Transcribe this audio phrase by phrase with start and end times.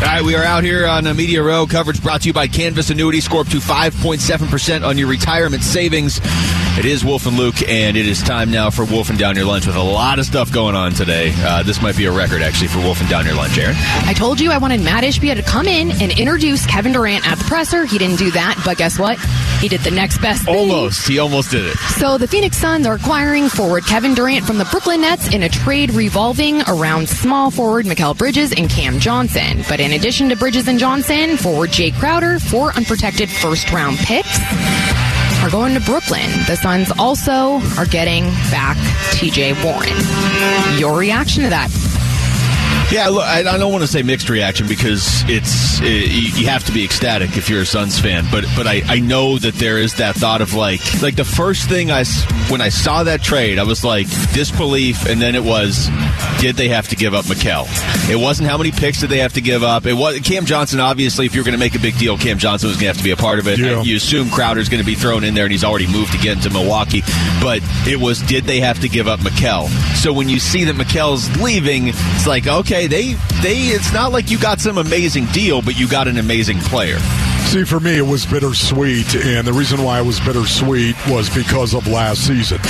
[0.00, 1.66] All right, we are out here on a Media Row.
[1.66, 3.20] Coverage brought to you by Canvas Annuity.
[3.20, 6.20] Score up to 5.7% on your retirement savings.
[6.78, 9.44] It is Wolf and Luke, and it is time now for Wolf and Down Your
[9.44, 11.34] Lunch with a lot of stuff going on today.
[11.36, 13.76] Uh, this might be a record, actually, for Wolf and Down Your Lunch, Aaron.
[13.76, 17.36] I told you I wanted Matt Ishbia to come in and introduce Kevin Durant at
[17.36, 17.84] the presser.
[17.84, 19.18] He didn't do that, but guess what?
[19.60, 20.56] He did the next best thing.
[20.56, 21.06] Almost.
[21.06, 21.76] He almost did it.
[21.76, 25.48] So the Phoenix Suns are acquiring forward Kevin Durant from the Brooklyn Nets in a
[25.50, 29.64] trade revolving around small forward Mikal Bridges and Cam Johnson.
[29.68, 34.38] But in addition to Bridges and Johnson, forward Jae Crowder, four unprotected first round picks
[35.42, 36.28] are going to Brooklyn.
[36.46, 38.76] The Suns also are getting back
[39.14, 40.78] TJ Warren.
[40.78, 41.89] Your reaction to that?
[42.90, 46.64] Yeah, look, I, I don't want to say mixed reaction because it's it, you have
[46.64, 48.26] to be ecstatic if you're a Suns fan.
[48.32, 51.68] But but I, I know that there is that thought of like like the first
[51.68, 52.04] thing I
[52.48, 55.88] when I saw that trade, I was like disbelief, and then it was
[56.40, 57.68] did they have to give up Mikal?
[58.10, 59.86] It wasn't how many picks did they have to give up.
[59.86, 60.80] It was Cam Johnson.
[60.80, 62.96] Obviously, if you're going to make a big deal, Cam Johnson was going to have
[62.96, 63.58] to be a part of it.
[63.58, 63.82] Yeah.
[63.82, 66.50] You assume Crowder's going to be thrown in there, and he's already moved again to
[66.50, 67.02] Milwaukee.
[67.40, 69.68] But it was did they have to give up Mikal?
[69.94, 73.58] So when you see that Mikal's leaving, it's like okay, they they.
[73.68, 76.98] It's not like you got some amazing deal, but you got an amazing player.
[77.50, 81.74] See, for me, it was bittersweet, and the reason why it was bittersweet was because
[81.74, 82.60] of last season.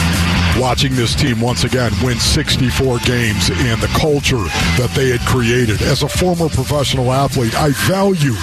[0.60, 4.44] Watching this team once again win 64 games and the culture
[4.76, 5.80] that they had created.
[5.80, 8.34] As a former professional athlete, I value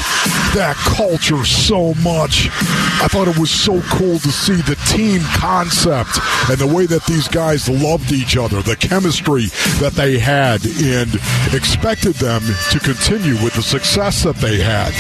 [0.58, 2.50] that culture so much.
[3.00, 6.18] I thought it was so cool to see the team concept
[6.50, 9.46] and the way that these guys loved each other, the chemistry
[9.80, 11.14] that they had, and
[11.54, 12.42] expected them
[12.72, 14.92] to continue with the success that they had.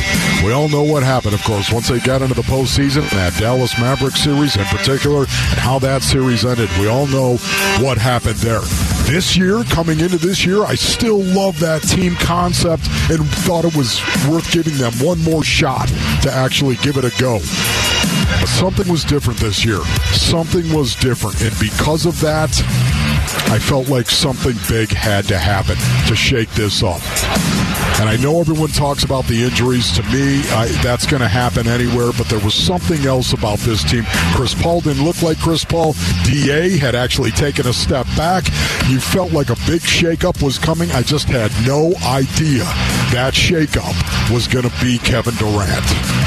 [0.45, 3.73] We all know what happened, of course, once they got into the postseason, that Dallas
[3.79, 6.69] Mavericks series in particular, and how that series ended.
[6.79, 7.37] We all know
[7.83, 8.61] what happened there.
[9.07, 13.75] This year, coming into this year, I still love that team concept and thought it
[13.75, 15.87] was worth giving them one more shot
[16.23, 17.39] to actually give it a go.
[18.39, 19.81] But something was different this year.
[20.11, 21.41] Something was different.
[21.41, 22.49] And because of that,
[23.49, 27.01] I felt like something big had to happen to shake this up.
[27.99, 29.91] And I know everyone talks about the injuries.
[29.93, 33.83] To me, I, that's going to happen anywhere, but there was something else about this
[33.83, 34.03] team.
[34.35, 35.93] Chris Paul didn't look like Chris Paul.
[36.23, 38.45] DA had actually taken a step back.
[38.87, 40.91] You felt like a big shakeup was coming.
[40.91, 42.65] I just had no idea
[43.13, 43.95] that shakeup
[44.31, 46.26] was going to be Kevin Durant.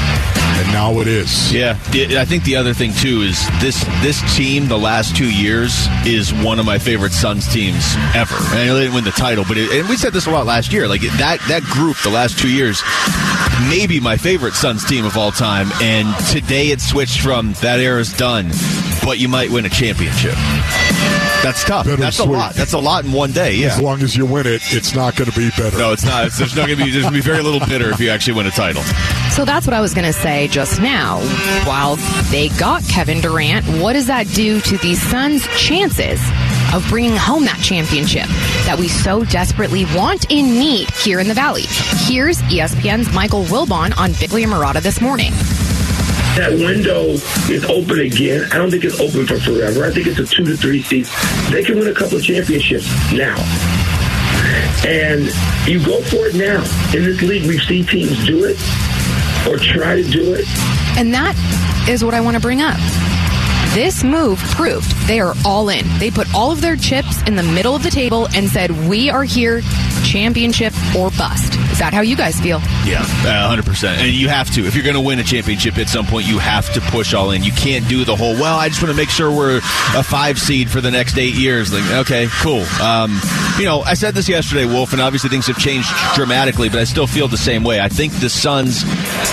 [0.61, 1.51] And now it is.
[1.51, 5.87] Yeah, I think the other thing too is this this team the last two years
[6.05, 8.35] is one of my favorite Suns teams ever.
[8.35, 10.71] And they didn't win the title, but it, and we said this a lot last
[10.71, 10.87] year.
[10.87, 12.83] Like that that group the last two years,
[13.71, 15.71] maybe my favorite Suns team of all time.
[15.81, 18.51] And today it switched from that era's done,
[19.03, 20.35] but you might win a championship.
[21.43, 21.85] That's tough.
[21.85, 22.53] That's a lot.
[22.53, 23.55] That's a lot in one day.
[23.55, 23.67] Yeah.
[23.67, 25.77] As long as you win it, it's not going to be better.
[25.77, 26.25] No, it's not.
[26.27, 26.91] It's, there's not going to be.
[26.91, 28.83] There's going to be very little bitter if you actually win a title.
[29.31, 31.19] So that's what I was going to say just now.
[31.65, 31.95] While
[32.29, 36.21] they got Kevin Durant, what does that do to the Suns' chances
[36.73, 38.27] of bringing home that championship
[38.65, 41.63] that we so desperately want and need here in the Valley?
[42.05, 45.31] Here's ESPN's Michael Wilbon on Bickley Marotta this morning.
[46.37, 47.09] That window
[47.51, 48.47] is open again.
[48.51, 49.85] I don't think it's open for forever.
[49.85, 51.13] I think it's a two to three season.
[51.51, 53.35] They can win a couple of championships now.
[54.87, 55.29] And
[55.67, 56.63] you go for it now.
[56.95, 58.57] In this league, we've seen teams do it
[59.47, 60.45] or try to do it.
[60.97, 61.35] And that
[61.89, 62.79] is what I want to bring up.
[63.73, 65.85] This move proved they are all in.
[65.99, 69.09] They put all of their chips in the middle of the table and said, We
[69.09, 69.61] are here,
[70.03, 71.53] championship or bust.
[71.81, 72.59] That how you guys feel?
[72.85, 74.01] Yeah, uh, hundred percent.
[74.01, 76.27] And you have to if you're going to win a championship at some point.
[76.27, 77.43] You have to push all in.
[77.43, 78.33] You can't do the whole.
[78.33, 81.33] Well, I just want to make sure we're a five seed for the next eight
[81.33, 81.73] years.
[81.73, 82.61] Like, okay, cool.
[82.79, 83.19] Um,
[83.57, 86.83] you know, I said this yesterday, Wolf, and obviously things have changed dramatically, but I
[86.83, 87.81] still feel the same way.
[87.81, 88.83] I think the Suns,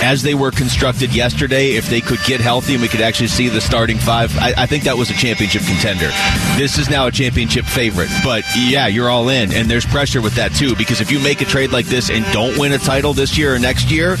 [0.01, 3.47] as they were constructed yesterday, if they could get healthy and we could actually see
[3.47, 6.09] the starting five, I, I think that was a championship contender.
[6.57, 8.09] This is now a championship favorite.
[8.23, 11.41] But yeah, you're all in, and there's pressure with that too, because if you make
[11.41, 14.17] a trade like this and don't win a title this year or next year,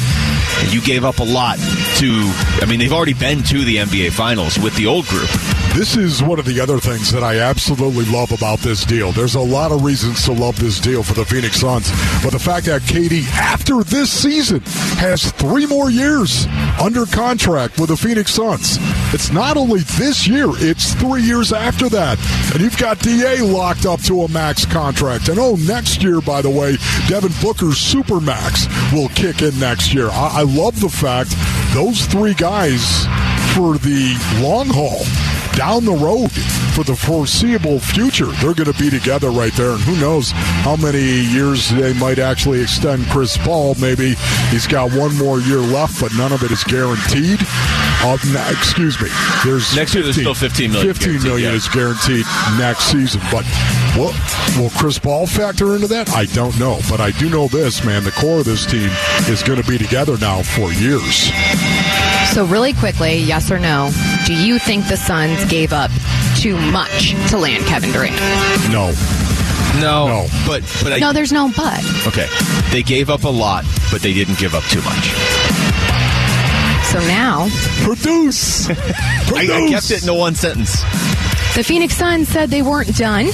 [0.69, 1.57] you gave up a lot
[1.97, 2.31] to.
[2.61, 5.29] I mean, they've already been to the NBA Finals with the old group.
[5.75, 9.11] This is one of the other things that I absolutely love about this deal.
[9.11, 11.89] There's a lot of reasons to love this deal for the Phoenix Suns,
[12.21, 14.61] but the fact that KD, after this season,
[14.97, 16.47] has three more years
[16.83, 18.77] under contract with the Phoenix Suns.
[19.13, 22.19] It's not only this year, it's three years after that.
[22.53, 25.29] And you've got DA locked up to a max contract.
[25.29, 26.77] And oh, next year, by the way,
[27.07, 30.09] Devin Booker's Supermax will kick in next year.
[30.09, 31.33] I, I love the fact
[31.73, 33.05] those three guys
[33.55, 35.28] for the long haul
[35.59, 36.31] down the road
[36.73, 38.27] for the foreseeable future.
[38.39, 42.17] They're going to be together right there, and who knows how many years they might
[42.17, 43.75] actually extend Chris Paul.
[43.75, 44.15] Maybe
[44.51, 47.39] he's got one more year left, but none of it is guaranteed.
[48.01, 48.17] Uh,
[48.57, 49.09] excuse me.
[49.43, 50.03] There's next year.
[50.05, 50.93] there's still 15 million.
[50.93, 51.57] 15 million yeah.
[51.57, 52.25] is guaranteed
[52.57, 53.43] next season, but
[53.97, 54.13] will,
[54.55, 56.09] will Chris Paul factor into that?
[56.11, 58.05] I don't know, but I do know this, man.
[58.05, 58.89] The core of this team
[59.27, 61.29] is going to be together now for years.
[62.33, 63.91] So, really quickly, yes or no,
[64.25, 65.91] do you think the Suns gave up
[66.37, 68.15] too much to land Kevin Durant?
[68.71, 68.93] No.
[69.79, 71.79] No, no, but but I, no, there's no but.
[72.07, 72.27] Okay,
[72.71, 75.11] they gave up a lot, but they didn't give up too much.
[76.91, 77.47] So now,
[77.83, 78.65] produce.
[78.65, 78.91] produce.
[79.31, 80.81] I, I kept it in the one sentence.
[81.55, 83.27] The Phoenix Suns said they weren't done.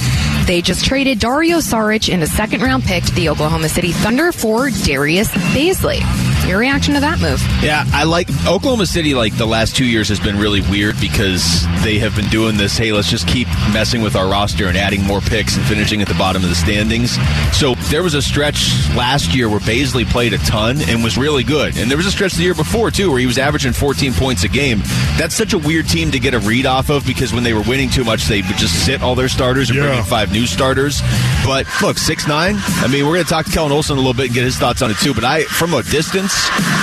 [0.46, 4.30] They just traded Dario Saric in a second round pick to the Oklahoma City Thunder
[4.30, 6.00] for Darius Bazley.
[6.46, 7.42] Your reaction to that move?
[7.60, 9.14] Yeah, I like Oklahoma City.
[9.14, 12.78] Like the last two years has been really weird because they have been doing this.
[12.78, 16.08] Hey, let's just keep messing with our roster and adding more picks and finishing at
[16.08, 17.18] the bottom of the standings.
[17.50, 21.42] So there was a stretch last year where Bazley played a ton and was really
[21.42, 24.12] good, and there was a stretch the year before too where he was averaging 14
[24.12, 24.82] points a game.
[25.18, 27.62] That's such a weird team to get a read off of because when they were
[27.62, 29.86] winning too much, they would just sit all their starters and yeah.
[29.86, 31.00] bring in five new starters.
[31.44, 32.54] But look, six nine.
[32.58, 34.56] I mean, we're going to talk to Kellen Olson a little bit and get his
[34.56, 35.12] thoughts on it too.
[35.12, 36.35] But I, from a distance,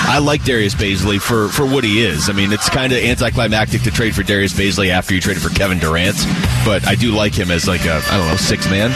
[0.06, 2.28] I like Darius Bazley for, for what he is.
[2.28, 5.48] I mean, it's kind of anticlimactic to trade for Darius Bazley after you traded for
[5.48, 6.16] Kevin Durant,
[6.64, 8.90] but I do like him as like a I don't know six man.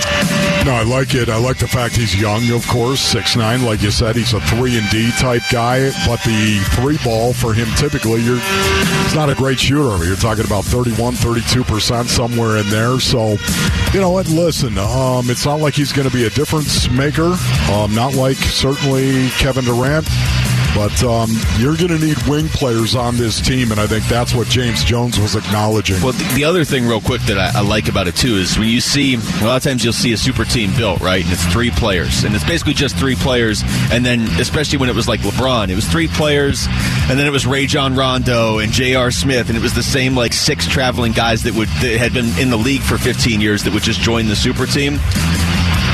[0.66, 1.28] No, I like it.
[1.28, 3.64] I like the fact he's young, of course, six nine.
[3.64, 5.90] Like you said, he's a three and D type guy.
[6.06, 10.04] But the three ball for him typically, you're it's not a great shooter.
[10.04, 13.00] You're talking about 31, 32 percent somewhere in there.
[13.00, 13.36] So,
[13.92, 14.28] you know what?
[14.28, 17.36] Listen, um, it's not like he's going to be a difference maker.
[17.70, 20.06] Um, not like certainly Kevin Durant.
[20.74, 24.34] But um, you're going to need wing players on this team, and I think that's
[24.34, 26.00] what James Jones was acknowledging.
[26.02, 28.58] Well, the, the other thing, real quick, that I, I, like about it too is
[28.58, 31.32] when you see a lot of times you'll see a super team built, right, and
[31.32, 35.08] it's three players, and it's basically just three players, and then especially when it was
[35.08, 36.66] like LeBron, it was three players,
[37.08, 39.10] and then it was Rajon Rondo and J.R.
[39.10, 42.38] Smith, and it was the same like six traveling guys that would that had been
[42.38, 44.98] in the league for 15 years that would just join the super team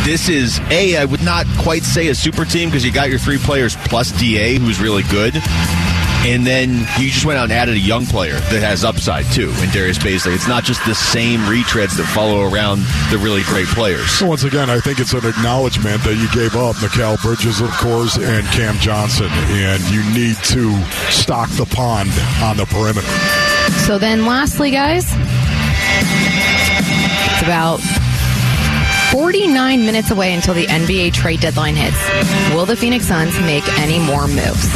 [0.04, 3.18] this is a I would not quite say a super team because you got your
[3.18, 5.34] three players plus Da who's really good.
[6.26, 9.50] And then you just went out and added a young player that has upside too
[9.62, 10.34] in Darius Bazley.
[10.34, 12.78] It's not just the same retreads that follow around
[13.10, 14.22] the really great players.
[14.22, 18.16] Once again, I think it's an acknowledgement that you gave up Mikal Bridges, of course,
[18.16, 20.72] and Cam Johnson, and you need to
[21.12, 22.08] stock the pond
[22.40, 23.06] on the perimeter.
[23.84, 25.04] So then, lastly, guys,
[27.28, 27.80] it's about
[29.14, 31.96] 49 minutes away until the NBA trade deadline hits.
[32.52, 34.66] Will the Phoenix Suns make any more moves?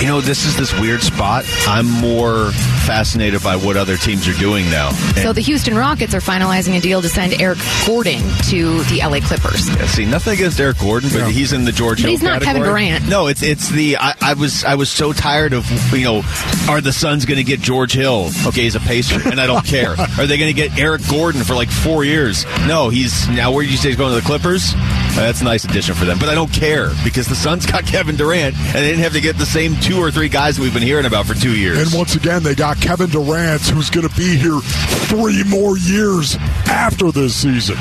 [0.00, 1.44] You know, this is this weird spot.
[1.68, 2.50] I'm more
[2.90, 4.88] fascinated by what other teams are doing now.
[4.88, 8.98] And so the Houston Rockets are finalizing a deal to send Eric Gordon to the
[8.98, 9.68] LA Clippers.
[9.68, 11.28] Yeah, see, nothing against Eric Gordon, but yeah.
[11.28, 12.80] he's in the George but Hill he's not category.
[12.80, 13.08] Kevin Durant.
[13.08, 16.22] No, it's it's the I, I was I was so tired of you know,
[16.68, 18.30] are the Suns going to get George Hill?
[18.44, 19.90] Okay, he's a Pacer, and I don't care.
[19.90, 22.44] Are they going to get Eric Gordon for like four years?
[22.66, 23.52] No, he's now.
[23.52, 24.74] Where did you say he's going to the Clippers?
[25.12, 27.84] Uh, that's a nice addition for them, but I don't care because the Suns got
[27.86, 30.72] Kevin Durant, and they didn't have to get the same two or three guys we've
[30.72, 31.78] been hearing about for two years.
[31.78, 36.36] And once again, they got Kevin Durant, who's going to be here three more years
[36.66, 37.76] after this season.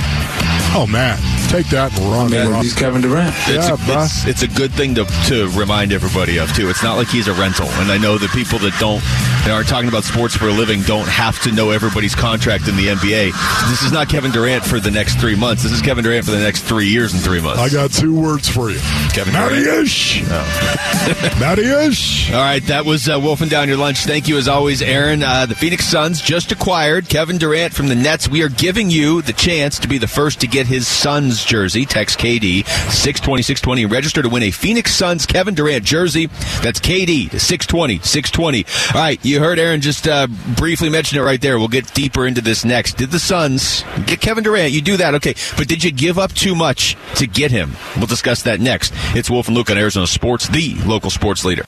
[0.71, 1.17] Oh man,
[1.49, 2.31] take that and run.
[2.31, 3.33] Yeah, he's Kevin Durant.
[3.47, 6.69] It's, yeah, a, it's, it's, a good thing to, to remind everybody of too.
[6.69, 9.01] It's not like he's a rental, and I know the people that don't
[9.45, 12.75] that are talking about sports for a living don't have to know everybody's contract in
[12.75, 13.31] the NBA.
[13.69, 15.63] This is not Kevin Durant for the next three months.
[15.63, 17.59] This is Kevin Durant for the next three years and three months.
[17.59, 18.79] I got two words for you,
[19.13, 20.23] Kevin Matty-ish.
[20.27, 20.29] Oh.
[22.31, 24.05] All right, that was uh, wolfing down your lunch.
[24.05, 25.23] Thank you as always, Aaron.
[25.23, 28.29] Uh, the Phoenix Suns just acquired Kevin Durant from the Nets.
[28.29, 30.87] We are giving you the chance to be the first to get his
[31.39, 31.85] Suns jersey.
[31.85, 36.27] Text KD 620 620 register to win a Phoenix Suns Kevin Durant jersey.
[36.61, 38.65] That's KD 620 620.
[38.95, 40.27] All right, you heard Aaron just uh,
[40.57, 41.59] briefly mention it right there.
[41.59, 42.97] We'll get deeper into this next.
[42.97, 44.71] Did the Suns get Kevin Durant?
[44.71, 45.35] You do that, okay.
[45.57, 47.71] But did you give up too much to get him?
[47.97, 48.93] We'll discuss that next.
[49.15, 51.65] It's Wolf and Luke on Arizona Sports, the local sports leader.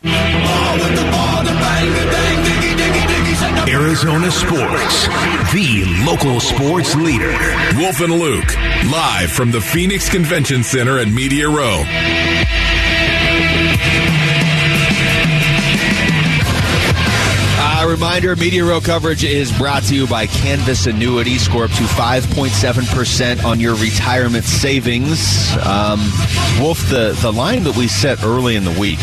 [3.82, 5.08] Arizona sports,
[5.54, 7.32] the local sports leader.
[7.78, 8.56] Wolf and Luke,
[8.92, 11.84] live from the Phoenix Convention Center at Media Row.
[17.82, 21.40] A reminder Media Row coverage is brought to you by Canvas Annuity.
[21.40, 25.52] Score up to 5.7% on your retirement savings.
[25.58, 26.00] Um,
[26.60, 29.00] Wolf, the, the line that we set early in the week,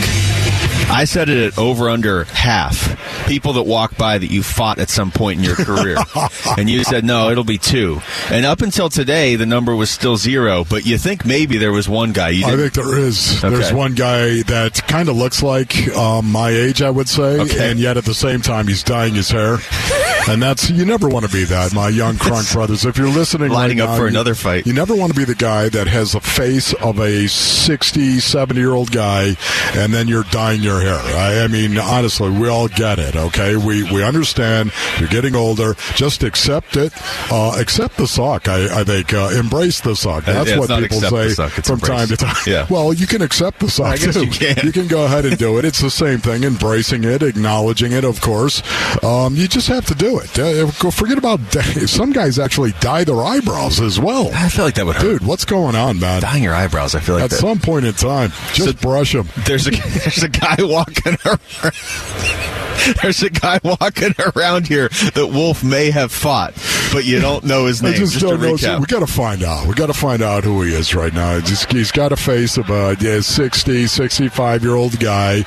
[0.91, 3.27] I set it at over under half.
[3.27, 5.97] People that walk by that you fought at some point in your career.
[6.57, 8.01] and you said, no, it'll be two.
[8.31, 11.89] And up until today, the number was still zero, but you think maybe there was
[11.89, 12.31] one guy.
[12.31, 13.43] You I think there is.
[13.45, 13.55] Okay.
[13.55, 17.71] There's one guy that kind of looks like um, my age, I would say, Okay.
[17.71, 19.59] and yet at the same time he's dyeing his hair.
[20.29, 22.85] And that's you never want to be that, my young crunk brothers.
[22.85, 24.67] If you're listening, Lining right up now, for you- another fight.
[24.67, 28.61] You never want to be the guy that has the face of a 60, 70
[28.61, 29.37] year old guy,
[29.75, 30.95] and then you're dyeing your hair.
[30.95, 33.17] I, I mean, honestly, we all get it.
[33.17, 34.73] Okay, we we understand.
[34.99, 35.75] You're getting older.
[35.95, 36.93] Just accept it.
[37.31, 38.49] Uh, accept the sock.
[38.49, 40.29] I, I think uh, embrace the suck.
[40.29, 41.89] Uh, That's yeah, what people say from embrace.
[41.89, 42.37] time to time.
[42.47, 42.67] Yeah.
[42.79, 44.27] Well, you can accept the sock I guess too.
[44.27, 44.89] you can.
[44.89, 45.65] go ahead and do it.
[45.65, 46.45] It's the same thing.
[46.45, 48.05] Embracing it, acknowledging it.
[48.05, 48.63] Of course,
[49.03, 50.18] um, you just have to do it.
[50.39, 51.41] Uh, forget about
[51.87, 54.31] some guys actually dye their eyebrows as well.
[54.35, 55.21] I feel like that would hurt.
[55.21, 56.23] Dude, what's going on, man?
[56.23, 57.37] Dyeing your eyebrows, I feel like At that.
[57.37, 59.29] some point in time, just So- brush them.
[59.47, 61.41] There's a there's a guy walking around.
[63.03, 66.55] There's a guy walking around here that Wolf may have fought,
[66.93, 67.99] but you don't know his I name.
[67.99, 68.55] just, Just, don't know.
[68.55, 68.81] recap.
[68.81, 69.67] We got to find out.
[69.67, 71.41] We got to find out who he is right now.
[71.41, 75.45] Just, he's got a face of a yeah, 60, 65 year old guy.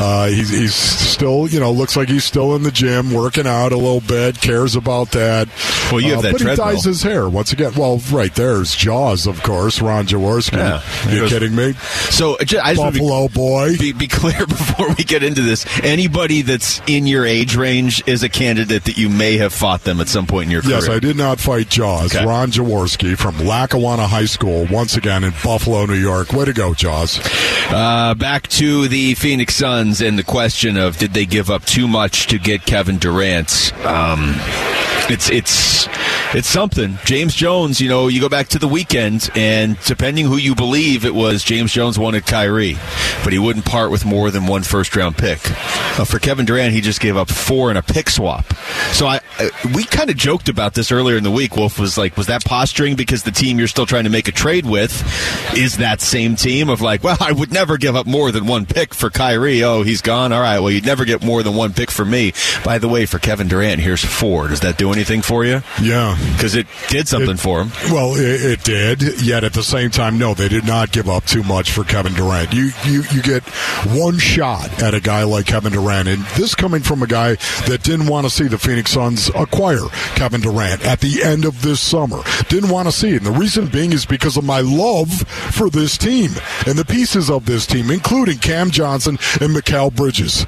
[0.00, 3.72] Uh, he's, he's still, you know, looks like he's still in the gym, working out
[3.72, 5.48] a little bit, cares about that.
[5.90, 6.66] Well, you have Uh, that But he treadmill.
[6.66, 7.72] dyes his hair once again.
[7.76, 9.80] Well, right there's Jaws, of course.
[9.80, 10.56] Ron Jaworski.
[10.58, 10.82] Yeah.
[11.12, 11.72] You kidding me?
[12.10, 13.76] So uh, I just to be, Buffalo boy.
[13.78, 15.66] be, be clear before we get into this.
[15.82, 20.00] Anybody that's in your age range is a candidate that you may have fought them
[20.00, 20.77] at some point in your career.
[20.80, 22.14] Yes, I did not fight Jaws.
[22.14, 22.24] Okay.
[22.24, 26.32] Ron Jaworski from Lackawanna High School, once again in Buffalo, New York.
[26.32, 27.20] Way to go, Jaws.
[27.70, 31.88] Uh, back to the Phoenix Suns and the question of did they give up too
[31.88, 33.72] much to get Kevin Durant?
[33.84, 34.34] Um,
[35.10, 35.88] it's it's
[36.34, 36.98] it's something.
[37.04, 41.04] James Jones, you know, you go back to the weekend, and depending who you believe,
[41.04, 42.76] it was James Jones wanted Kyrie,
[43.24, 45.38] but he wouldn't part with more than one first round pick.
[45.98, 48.44] Uh, for Kevin Durant, he just gave up four in a pick swap.
[48.92, 51.56] So I uh, we kind of joked about this earlier in the week.
[51.56, 54.32] Wolf was like, was that posturing because the team you're still trying to make a
[54.32, 54.92] trade with
[55.56, 58.66] is that same team of like, well, I would never give up more than one
[58.66, 59.62] pick for Kyrie.
[59.64, 60.32] Oh, he's gone.
[60.32, 60.58] All right.
[60.60, 62.32] Well, you'd never get more than one pick for me.
[62.64, 64.48] By the way, for Kevin Durant, here's four.
[64.48, 65.62] Does that do anything for you?
[65.82, 66.16] Yeah.
[66.32, 67.70] Because it did something It- for him.
[67.92, 69.20] Well, it, it did.
[69.22, 72.14] Yet at the same time, no, they did not give up too much for Kevin
[72.14, 72.52] Durant.
[72.52, 73.42] You you you get
[73.94, 77.34] one shot at a guy like Kevin Durant, and this coming from a guy
[77.66, 81.62] that didn't want to see the Phoenix Suns acquire Kevin Durant at the end of
[81.62, 82.22] this summer.
[82.48, 85.10] Didn't want to see it, and the reason being is because of my love
[85.52, 86.30] for this team
[86.66, 90.46] and the pieces of this team, including Cam Johnson and Mikal Bridges.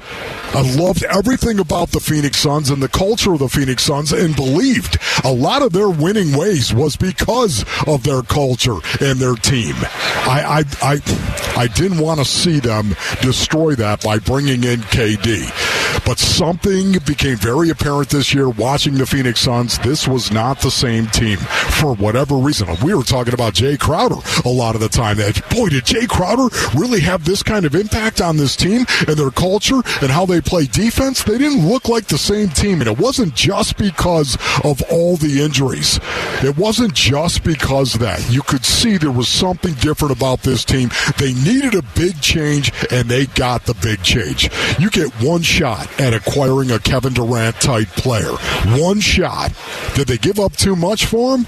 [0.53, 4.35] I loved everything about the Phoenix Suns and the culture of the Phoenix Suns and
[4.35, 9.75] believed a lot of their winning ways was because of their culture and their team.
[9.77, 16.05] I I I, I didn't want to see them destroy that by bringing in KD.
[16.05, 19.77] But something became very apparent this year watching the Phoenix Suns.
[19.79, 22.67] This was not the same team for whatever reason.
[22.83, 24.15] We were talking about Jae Crowder
[24.45, 25.17] a lot of the time.
[25.17, 29.17] That boy, did Jae Crowder really have this kind of impact on this team and
[29.17, 31.23] their culture and how they play defense?
[31.23, 35.41] They didn't look like the same team, and it wasn't just because of all the
[35.43, 35.99] injuries.
[36.43, 38.31] It wasn't just because that.
[38.31, 40.89] You could see there was something different about this team.
[41.17, 44.49] They needed a big change, and they got the big change.
[44.79, 48.31] You get one shot at acquiring a Kevin Durant type player.
[48.79, 49.51] One shot.
[49.95, 51.47] Did they give up too much for him?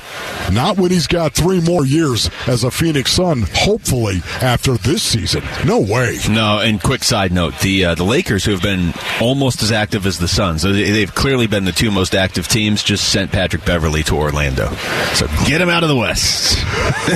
[0.52, 5.44] Not when he's got three more years as a Phoenix Sun, hopefully, after this season.
[5.66, 6.18] No way.
[6.30, 10.06] No, and quick side note: the uh, the Lakers, who have been almost as active
[10.06, 12.84] as the Suns, they- they've clearly been the two most active teams.
[12.84, 14.70] Just sent Patrick Beverley to Orlando,
[15.14, 16.58] so get him out of the West.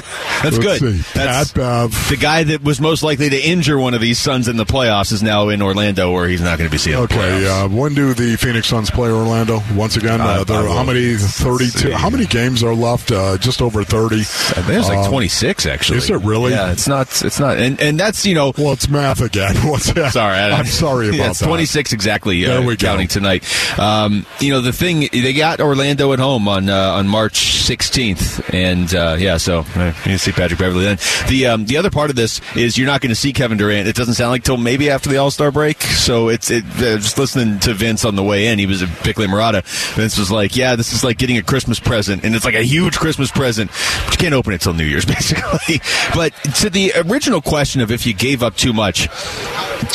[0.44, 0.80] That's Let's good.
[0.80, 1.04] see.
[1.14, 1.56] That's Pat
[1.92, 2.10] Bev.
[2.10, 5.12] the guy that was most likely to injure one of these Suns in the playoffs
[5.12, 6.98] is now in Orlando, where he's not going to be seeing.
[6.98, 9.62] Okay, uh, when do the Phoenix Suns play Orlando?
[9.74, 11.16] Once again, uh, Uh, there, how many?
[11.18, 11.92] Thirty-two.
[11.94, 13.12] How many games are left?
[13.12, 14.20] Uh, just over thirty.
[14.20, 14.24] I
[14.62, 15.98] think it's like Um, 26 actually.
[15.98, 16.52] is it really?
[16.52, 17.08] Yeah, it's not.
[17.24, 17.58] It's not.
[17.58, 18.54] And and that's you know.
[18.58, 19.56] Well, it's math again.
[19.68, 20.14] What's that?
[20.14, 21.48] Sorry, I, I'm sorry about yeah, it's that.
[21.48, 22.44] 26 exactly.
[22.44, 22.88] There uh, we go.
[22.88, 23.44] counting tonight.
[23.80, 28.54] Um, you know the thing they got Orlando at home on uh, on March 16th,
[28.54, 29.66] and uh, yeah, so
[30.06, 30.84] you see Patrick Beverley.
[30.86, 30.98] Then
[31.30, 33.88] the um, the other part of this is you're not going to see Kevin Durant.
[33.88, 35.82] It doesn't sound like till maybe after the All Star break.
[35.82, 38.60] So it's it, uh, just listening to Vince on the way in.
[38.60, 39.64] He was at Bickley Marotta.
[39.96, 42.64] Vince was like, "Yeah, this is like getting a Christmas present, and it's like a
[42.64, 43.72] huge Christmas present,
[44.06, 45.82] but you can't open it till New Year's, basically."
[46.14, 49.08] but to the original question of if you gave up too much,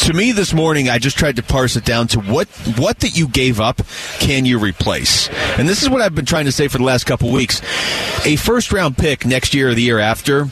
[0.04, 3.16] to me this morning, I just tried to parse it down to what what that
[3.16, 3.83] you gave up
[4.19, 5.28] can you replace,
[5.59, 7.61] and this is what I've been trying to say for the last couple weeks.
[8.25, 10.49] A first round pick next year or the year after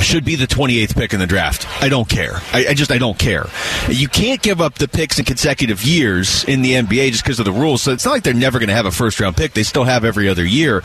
[0.00, 1.66] should be the 28th pick in the draft.
[1.82, 2.36] I don't care.
[2.52, 3.46] I, I, just I don't care.
[3.88, 7.44] You can't give up the picks in consecutive years in the NBA just because of
[7.44, 7.82] the rules.
[7.82, 9.52] So it's not like they're never going to have a first round pick.
[9.52, 10.82] They still have every other year.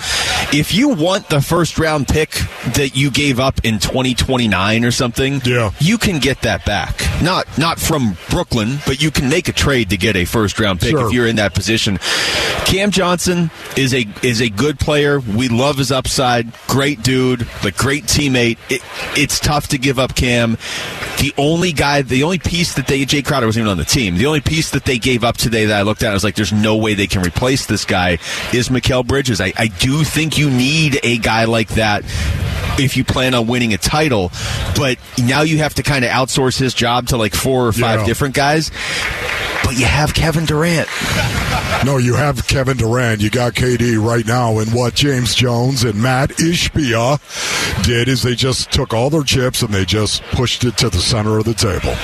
[0.51, 2.31] If you want the first round pick
[2.75, 5.71] that you gave up in 2029 or something, yeah.
[5.79, 7.01] you can get that back.
[7.21, 10.79] Not not from Brooklyn, but you can make a trade to get a first round
[10.81, 11.07] pick Sure.
[11.07, 11.97] if you're in that position.
[12.65, 15.19] Cam Johnson is a is a good player.
[15.19, 16.51] We love his upside.
[16.67, 18.57] Great dude, but great teammate.
[18.69, 18.81] It,
[19.15, 20.57] it's tough to give up Cam.
[21.19, 24.17] The only guy, the only piece that they, Jae Crowder wasn't even on the team.
[24.17, 26.35] The only piece that they gave up today that I looked at, I was like,
[26.35, 28.13] there's no way they can replace this guy.
[28.53, 29.39] Is Mikal Bridges?
[29.39, 32.03] I, I do think you need a guy like that
[32.79, 34.31] if you plan on winning a title.
[34.75, 38.01] But now you have to kind of outsource his job to like four or five
[38.01, 38.05] Yeah.
[38.05, 38.71] different guys.
[39.73, 40.87] But you have Kevin Durant.
[41.83, 43.21] No, you have Kevin Durant.
[43.21, 44.59] You got KD right now.
[44.59, 49.63] And what James Jones and Matt Ishbia did is they just took all their chips
[49.63, 51.95] and they just pushed it to the center of the table.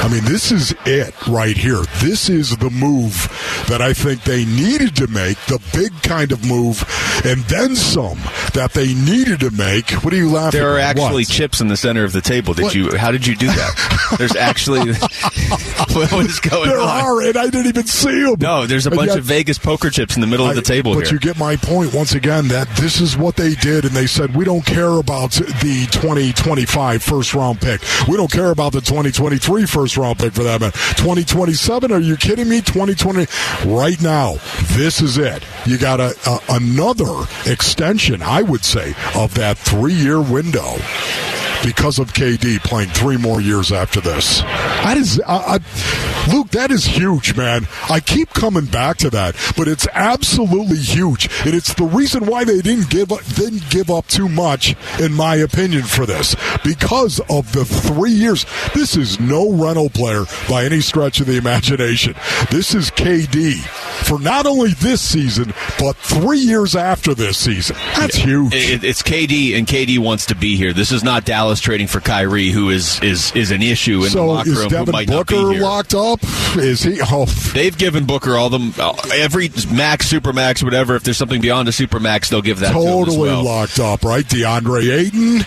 [0.00, 1.82] I mean, this is it right here.
[2.00, 3.28] This is the move
[3.68, 6.82] that I think they needed to make, the big kind of move,
[7.24, 8.18] and then some
[8.54, 9.90] that they needed to make.
[10.04, 10.96] What are you laughing There are at?
[10.98, 11.28] actually What?
[11.32, 12.54] chips in the center of the table.
[12.54, 12.74] Did What?
[12.74, 12.96] you?
[12.96, 14.14] How did you do that?
[14.18, 14.92] There's actually
[15.92, 16.88] what is going There on?
[16.88, 18.36] are, and I didn't even see them.
[18.38, 20.94] No, there's a bunch yet- of Vegas poker chips in the middle of the table
[20.94, 21.14] but here.
[21.14, 24.34] you get my point once again that this is what they did, and they said
[24.36, 27.80] we don't care about the 2025 first round pick.
[28.08, 30.72] We don't care about the 2023 first round pick for that man.
[30.72, 31.92] 2027?
[31.92, 32.60] Are you kidding me?
[32.60, 33.26] 2020?
[33.66, 34.34] Right now,
[34.72, 35.42] this is it.
[35.66, 40.76] You got a, a another extension, I would say, of that three year window.
[41.64, 46.48] Because of KD playing three more years after this, that is, I, I, Luke.
[46.50, 47.66] That is huge, man.
[47.90, 52.44] I keep coming back to that, but it's absolutely huge, and it's the reason why
[52.44, 57.20] they didn't give up, didn't give up too much, in my opinion, for this because
[57.30, 58.46] of the three years.
[58.74, 62.14] This is no rental player by any stretch of the imagination.
[62.50, 63.54] This is KD
[64.06, 67.76] for not only this season but three years after this season.
[67.96, 68.54] That's huge.
[68.54, 70.72] It, it's KD, and KD wants to be here.
[70.72, 74.22] This is not Dallas trading for Kyrie, who is is is an issue in the
[74.22, 74.58] locker room.
[74.64, 75.62] who Devin might not be here.
[75.62, 76.20] locked up?
[76.56, 77.00] Is he?
[77.02, 78.72] Oh, They've given Booker all them
[79.12, 80.96] every max, super max, whatever.
[80.96, 83.42] If there's something beyond a super max, they'll give that to totally well.
[83.44, 84.24] locked up, right?
[84.24, 85.46] DeAndre Ayton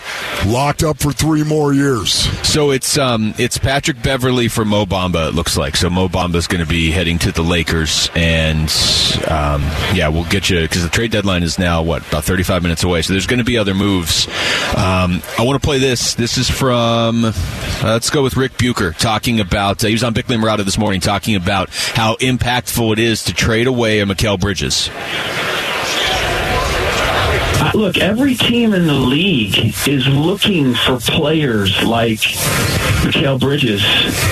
[0.52, 2.12] locked up for three more years.
[2.46, 5.28] So it's um it's Patrick Beverley for Mo Bamba.
[5.28, 8.68] It looks like so Mo Bamba is going to be heading to the Lakers, and
[9.28, 9.62] um,
[9.94, 13.02] yeah, we'll get you because the trade deadline is now what about 35 minutes away.
[13.02, 14.26] So there's going to be other moves.
[14.76, 15.91] Um, I want to play this.
[15.92, 17.32] This is from uh,
[17.82, 21.02] let's go with Rick Bucher talking about uh, he was on Bickley Marotta this morning
[21.02, 24.88] talking about how impactful it is to trade away a Mikal Bridges.
[27.74, 32.18] Look, every team in the league is looking for players like
[33.02, 33.82] Mikal Bridges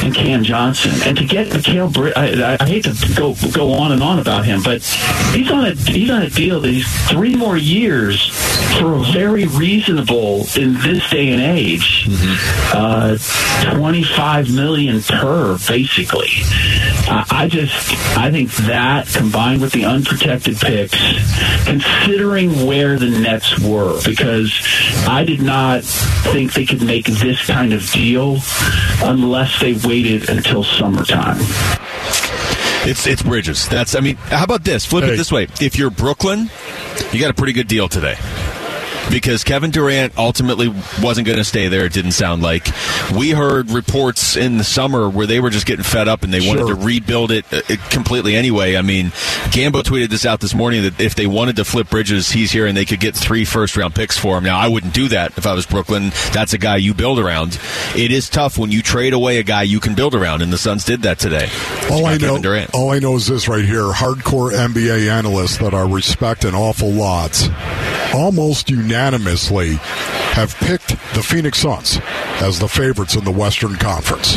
[0.05, 0.93] and Cam Johnson.
[1.05, 4.62] And to get Mikal Bridges, I, hate to go go on and on about him,
[4.62, 4.83] but
[5.35, 8.29] he's on a he's on a deal that he's three more years
[8.79, 12.09] for a very reasonable in this day and age,
[12.73, 13.16] uh,
[13.75, 16.31] twenty five million per basically.
[17.09, 20.97] I just I think that combined with the unprotected picks,
[21.64, 24.53] considering where the Nets were, because
[25.07, 28.39] I did not think they could make this kind of deal
[29.03, 31.39] unless they waited until summertime.
[32.83, 33.69] It's it's Bridges.
[33.69, 34.87] That's I mean, how about this?
[34.87, 35.15] Flip Hey.
[35.15, 36.51] it this way: if you're Brooklyn,
[37.13, 38.17] you got a pretty good deal today.
[39.11, 40.68] Because Kevin Durant ultimately
[41.03, 42.68] wasn't going to stay there, it didn't sound like.
[43.14, 46.46] We heard reports in the summer where they were just getting fed up and they
[46.46, 46.68] wanted Sure.
[46.68, 48.77] to rebuild it, uh, completely anyway.
[48.77, 49.07] I mean,
[49.51, 52.66] Gambo tweeted this out this morning that if they wanted to flip Bridges, he's here
[52.66, 54.44] and they could get three first round picks for him.
[54.44, 56.12] Now, I wouldn't do that if I was Brooklyn.
[56.33, 57.59] That's a guy you build around.
[57.96, 60.59] It is tough when you trade away a guy you can build around, and the
[60.59, 61.49] Suns did that today.
[61.90, 62.75] All I know, Durant.
[62.75, 66.90] all I know is this right here: hardcore NBA analysts that I respect an awful
[66.90, 67.51] lot,
[68.14, 68.70] almost
[69.01, 69.75] unanimously,
[70.35, 71.99] have picked the Phoenix Suns
[72.43, 74.35] as the favorites in the Western Conference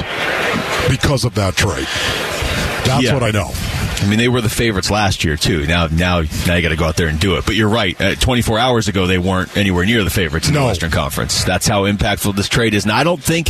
[0.90, 1.88] because of that trade.
[2.86, 3.14] That's Yeah.
[3.14, 3.52] what I know.
[4.02, 5.66] I mean, they were the favorites last year too.
[5.66, 7.46] Now, now, now you got to go out there and do it.
[7.46, 8.00] But you're right.
[8.00, 10.62] Uh, 24 hours ago, they weren't anywhere near the favorites in No.
[10.62, 11.44] the Western Conference.
[11.44, 12.84] That's how impactful this trade is.
[12.84, 13.48] And I don't think,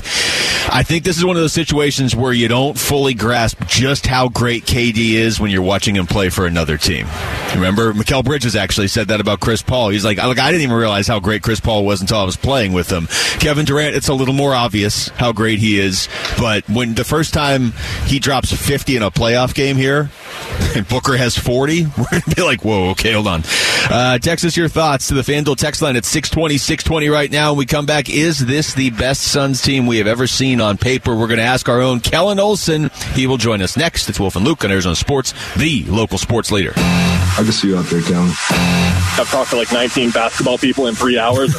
[0.71, 4.29] I think this is one of those situations where you don't fully grasp just how
[4.29, 7.07] great KD is when you're watching him play for another team.
[7.55, 9.89] Remember, Mikal Bridges actually said that about Chris Paul.
[9.89, 12.37] He's like, look, I didn't even realize how great Chris Paul was until I was
[12.37, 13.07] playing with him.
[13.39, 16.07] Kevin Durant, it's a little more obvious how great he is.
[16.37, 17.71] But when the first time
[18.05, 20.09] he drops 50 in a playoff game here,
[20.75, 23.43] and Booker has 40, we're going to be like, whoa, okay, hold on.
[23.89, 27.51] Uh, text us your thoughts to the FanDuel text line at 620, 620 right now.
[27.51, 30.77] When we come back, is this the best Suns team we have ever seen on
[30.77, 31.15] paper?
[31.15, 32.89] We're going to ask our own Kellen Olson.
[33.13, 34.09] He will join us next.
[34.09, 36.73] It's Wolf and Luke on Arizona Sports, the local sports leader.
[36.75, 38.29] I can see you out there, Kellen.
[38.29, 41.55] I've talked to like 19 basketball people in three hours.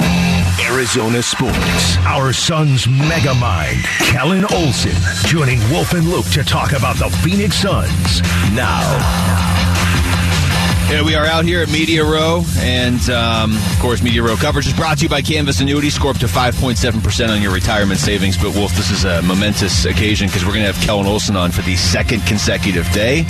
[0.70, 4.94] Arizona Sports, our Suns mega mind, Kellen Olson,
[5.26, 8.22] joining Wolf and Luke to talk about the Phoenix Suns.
[8.54, 8.80] Now,
[10.90, 14.66] Yeah, we are out here at Media Row, and um, of course, Media Row coverage
[14.66, 15.90] is brought to you by Canvas Annuity.
[15.90, 18.36] Score up to 5.7% on your retirement savings.
[18.36, 21.50] But, Wolf, this is a momentous occasion because we're going to have Kellen Olson on
[21.50, 23.24] for the second consecutive day.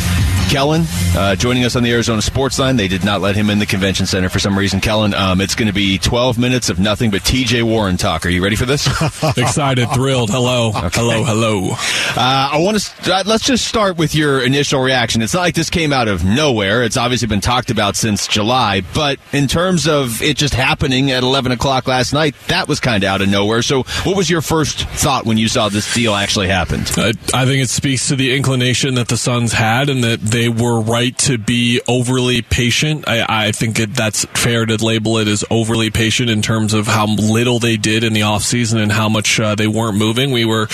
[0.48, 0.84] Kellen,
[1.16, 2.76] uh, joining us on the Arizona Sports Line.
[2.76, 4.80] They did not let him in the convention center for some reason.
[4.80, 8.24] Kellen, um, it's going to be 12 minutes of nothing but TJ Warren talk.
[8.24, 8.86] Are you ready for this?
[9.36, 10.30] Excited, thrilled.
[10.30, 11.70] Hello, hello, hello.
[11.70, 15.22] Uh, I want to uh, let's just start with your initial reaction.
[15.22, 16.82] It's not like this came out of nowhere.
[16.82, 21.22] It's obviously been talked about since July, but in terms of it just happening at
[21.22, 23.62] 11 o'clock last night, that was kind of out of nowhere.
[23.62, 26.90] So, what was your first thought when you saw this deal actually happened?
[26.96, 30.48] I, I think it speaks to the inclination that the Suns had and that they
[30.48, 33.06] were right to be overly patient.
[33.06, 36.88] I, I think it, that's fair to label it as overly patient in terms of
[36.88, 40.32] how little they did in the offseason and how much uh, they weren't moving.
[40.32, 40.66] We were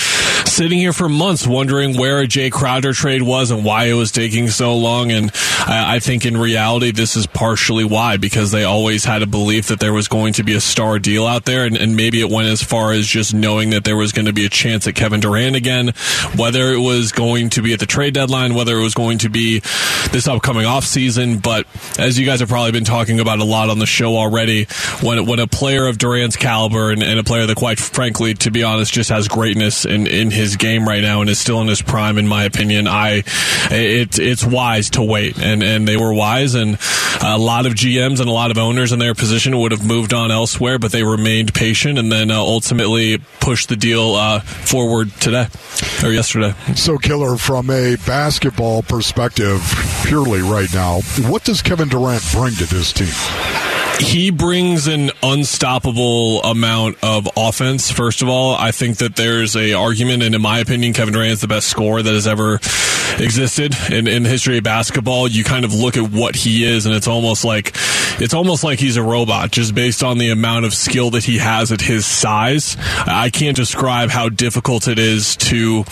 [0.47, 4.11] sitting here for months wondering where a Jae Crowder trade was and why it was
[4.11, 5.11] taking so long.
[5.11, 5.29] And
[5.67, 9.67] I, I think in reality, this is partially why, because they always had a belief
[9.67, 11.65] that there was going to be a star deal out there.
[11.65, 14.33] And, and maybe it went as far as just knowing that there was going to
[14.33, 15.93] be a chance at Kevin Durant again,
[16.35, 19.29] whether it was going to be at the trade deadline, whether it was going to
[19.29, 21.41] be this upcoming offseason.
[21.41, 21.67] But
[21.99, 24.65] as you guys have probably been talking about a lot on the show already,
[25.01, 28.51] when, when a player of Durant's caliber and, and a player that, quite frankly, to
[28.51, 31.67] be honest, just has greatness in, in his game right now and is still in
[31.67, 33.23] his prime, in my opinion, I
[33.69, 35.37] it, it's wise to wait.
[35.37, 36.55] And, and they were wise.
[36.55, 36.77] And
[37.21, 40.13] a lot of GMs and a lot of owners in their position would have moved
[40.13, 45.11] on elsewhere, but they remained patient and then uh, ultimately pushed the deal uh, forward
[45.19, 45.47] today
[46.03, 46.53] or yesterday.
[46.75, 49.40] So, Killer, from a basketball perspective,
[50.03, 53.07] purely right now, what does Kevin Durant bring to this team?
[54.01, 57.91] he brings an unstoppable amount of offense.
[57.91, 61.33] First of all, I think that there's a argument, and in my opinion, Kevin Durant
[61.33, 62.55] is the best scorer that has ever
[63.19, 65.27] existed in, in the history of basketball.
[65.27, 67.75] You kind of look at what he is, and it's almost like
[68.19, 71.37] it's almost like he's a robot, just based on the amount of skill that he
[71.37, 72.77] has at his size.
[72.79, 75.83] I can't describe how difficult it is to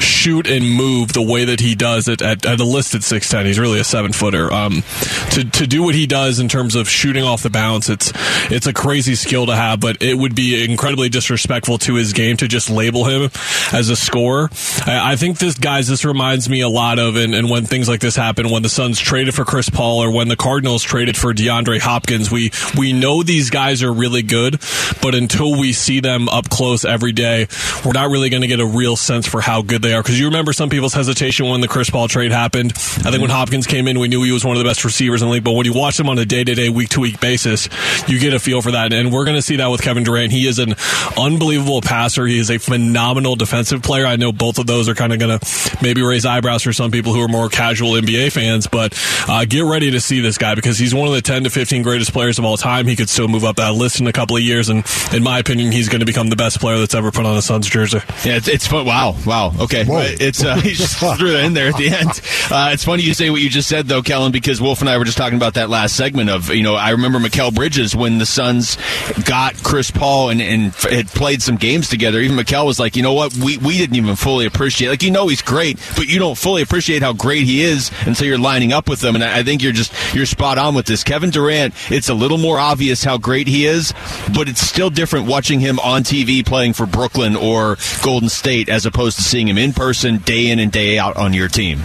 [0.00, 3.46] shoot and move the way that he does it at, at a listed six ten.
[3.46, 4.52] He's really a seven footer.
[4.52, 4.82] Um,
[5.30, 8.12] to to do what he does in terms of shooting off the bounce, it's
[8.50, 12.36] it's a crazy skill to have, but it would be incredibly disrespectful to his game
[12.36, 13.30] to just label him
[13.72, 14.50] as a scorer.
[14.86, 17.88] I, I think this guys this reminds me a lot of, and, and when things
[17.88, 21.16] like this happen, when the Suns traded for Chris Paul or when the Cardinals traded
[21.16, 24.60] for DeAndre Hopkins, we we know these guys are really good,
[25.02, 27.48] but until we see them up close every day,
[27.84, 30.02] we're not really going to get a real sense for how good they are.
[30.02, 32.72] Because you remember some people's hesitation when the Chris Paul trade happened.
[32.72, 35.22] I think when Hopkins came in, we knew he was one of the best receivers
[35.22, 35.44] in the league.
[35.44, 37.68] But when you watch him on a day to day, week to week basis,
[38.08, 38.92] you get a feel for that.
[38.92, 40.32] And we're going to see that with Kevin Durant.
[40.32, 40.74] He is an
[41.16, 42.26] unbelievable passer.
[42.26, 44.06] He is a phenomenal defensive player.
[44.06, 46.90] I know both of those are kind of going to maybe raise eyebrows for some
[46.90, 48.98] people who are more casual NBA fans, but
[49.28, 51.80] uh, get ready to see this guy because he's one of the 10 to 15
[51.80, 52.86] greatest players of all time.
[52.86, 54.68] He could still move up that list in a couple of years.
[54.68, 57.34] And in my opinion, he's going to become the best player that's ever put on
[57.34, 58.00] a Suns jersey.
[58.26, 58.84] Yeah, it's, it's fun.
[58.84, 59.54] Wow, wow.
[59.58, 60.02] Okay, Whoa.
[60.04, 62.10] it's uh, he just threw that in there at the end.
[62.50, 64.98] Uh, it's funny you say what you just said though, Kellen, because Wolf and I
[64.98, 68.18] were just talking about that last segment of you know I remember Mikal Bridges when
[68.18, 68.76] the Suns
[69.24, 72.20] got Chris Paul and, and had played some games together.
[72.20, 74.90] Even Mikal was like, you know what, we we didn't even fully appreciate.
[74.90, 78.26] Like you know he's great, but you don't fully appreciate how great he is until
[78.26, 79.14] you're lining up with him.
[79.14, 81.02] And I, I think you're just you're spot on with this.
[81.02, 83.92] Kevin Durant, it's a little more obvious how great he is,
[84.34, 88.86] but it's still different watching him on TV playing for Brooklyn or Golden State as
[88.86, 91.80] opposed to seeing him in person day in and day out on your team.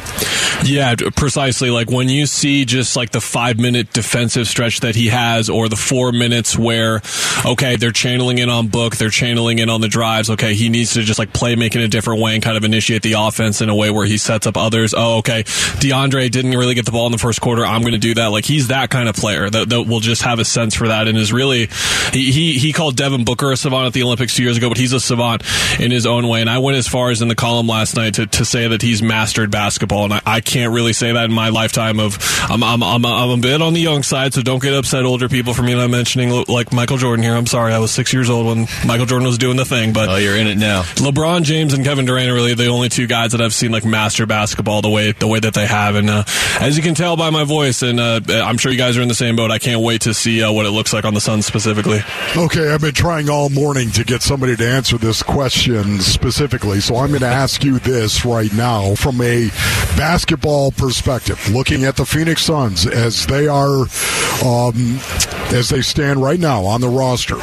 [0.63, 1.69] Yeah, precisely.
[1.69, 5.69] Like when you see just like the five minute defensive stretch that he has, or
[5.69, 7.01] the four minutes where,
[7.45, 10.29] okay, they're channeling in on Book, they're channeling in on the drives.
[10.29, 13.01] Okay, he needs to just like play making a different way and kind of initiate
[13.01, 14.93] the offense in a way where he sets up others.
[14.95, 17.65] Oh, okay, DeAndre didn't really get the ball in the first quarter.
[17.65, 18.27] I'm going to do that.
[18.27, 21.07] Like he's that kind of player that, that will just have a sense for that
[21.07, 21.69] and is really,
[22.11, 24.77] he, he, he called Devin Booker a savant at the Olympics two years ago, but
[24.77, 25.43] he's a savant
[25.79, 26.41] in his own way.
[26.41, 28.81] And I went as far as in the column last night to, to say that
[28.81, 30.05] he's mastered basketball.
[30.05, 32.17] And I, I can't really say that in my lifetime of
[32.49, 35.27] I'm, I'm, I'm, I'm a bit on the young side, so don't get upset, older
[35.27, 37.33] people, for me not mentioning like Michael Jordan here.
[37.33, 40.09] I'm sorry, I was six years old when Michael Jordan was doing the thing, but
[40.09, 40.83] oh, you're in it now.
[40.83, 43.85] LeBron James and Kevin Durant are really the only two guys that I've seen like
[43.85, 46.23] master basketball the way the way that they have, and uh,
[46.59, 49.07] as you can tell by my voice, and uh, I'm sure you guys are in
[49.07, 49.40] the same boat.
[49.49, 52.01] I can't wait to see uh, what it looks like on the Suns specifically.
[52.35, 56.97] Okay, I've been trying all morning to get somebody to answer this question specifically, so
[56.97, 59.47] I'm going to ask you this right now from a
[59.97, 63.85] basketball perspective, looking at the Phoenix Suns as they are,
[64.43, 64.99] um,
[65.53, 67.37] as they stand right now on the roster.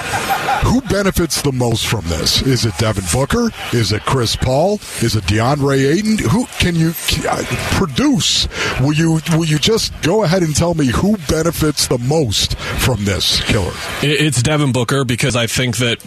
[0.65, 2.43] Who benefits the most from this?
[2.43, 3.51] Is it Devin Booker?
[3.73, 4.75] Is it Chris Paul?
[5.01, 6.19] Is it DeAndre Ayton?
[6.19, 6.93] Who can you
[7.29, 7.45] uh,
[7.77, 8.49] produce?
[8.81, 13.05] Will you will you just go ahead and tell me who benefits the most from
[13.05, 13.73] this killer?
[14.03, 15.99] It's Devin Booker because I think that